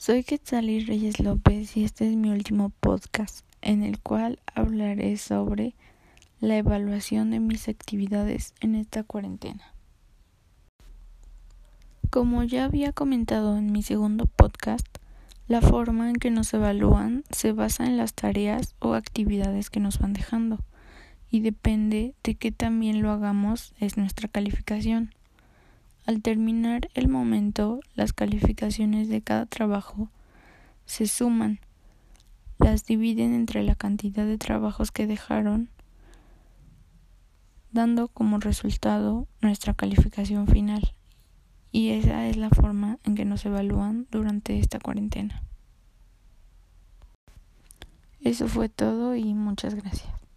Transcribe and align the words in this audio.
Soy 0.00 0.22
Quetzali 0.22 0.84
Reyes 0.84 1.18
López 1.18 1.76
y 1.76 1.82
este 1.82 2.08
es 2.08 2.14
mi 2.14 2.30
último 2.30 2.70
podcast 2.70 3.44
en 3.62 3.82
el 3.82 3.98
cual 3.98 4.38
hablaré 4.54 5.16
sobre 5.16 5.74
la 6.38 6.56
evaluación 6.56 7.32
de 7.32 7.40
mis 7.40 7.68
actividades 7.68 8.54
en 8.60 8.76
esta 8.76 9.02
cuarentena. 9.02 9.74
Como 12.10 12.44
ya 12.44 12.64
había 12.64 12.92
comentado 12.92 13.58
en 13.58 13.72
mi 13.72 13.82
segundo 13.82 14.26
podcast, 14.26 14.86
la 15.48 15.60
forma 15.60 16.08
en 16.08 16.14
que 16.14 16.30
nos 16.30 16.54
evalúan 16.54 17.24
se 17.30 17.50
basa 17.50 17.84
en 17.84 17.96
las 17.96 18.14
tareas 18.14 18.76
o 18.78 18.94
actividades 18.94 19.68
que 19.68 19.80
nos 19.80 19.98
van 19.98 20.12
dejando 20.12 20.60
y 21.28 21.40
depende 21.40 22.14
de 22.22 22.36
que 22.36 22.52
también 22.52 23.02
lo 23.02 23.10
hagamos 23.10 23.74
es 23.80 23.96
nuestra 23.96 24.28
calificación. 24.28 25.12
Al 26.08 26.22
terminar 26.22 26.88
el 26.94 27.06
momento, 27.06 27.80
las 27.94 28.14
calificaciones 28.14 29.10
de 29.10 29.20
cada 29.20 29.44
trabajo 29.44 30.08
se 30.86 31.06
suman, 31.06 31.60
las 32.58 32.86
dividen 32.86 33.34
entre 33.34 33.62
la 33.62 33.74
cantidad 33.74 34.24
de 34.24 34.38
trabajos 34.38 34.90
que 34.90 35.06
dejaron, 35.06 35.68
dando 37.72 38.08
como 38.08 38.38
resultado 38.38 39.28
nuestra 39.42 39.74
calificación 39.74 40.46
final. 40.46 40.94
Y 41.72 41.90
esa 41.90 42.26
es 42.26 42.38
la 42.38 42.48
forma 42.48 42.98
en 43.04 43.14
que 43.14 43.26
nos 43.26 43.44
evalúan 43.44 44.06
durante 44.10 44.58
esta 44.58 44.80
cuarentena. 44.80 45.42
Eso 48.22 48.48
fue 48.48 48.70
todo 48.70 49.14
y 49.14 49.34
muchas 49.34 49.74
gracias. 49.74 50.27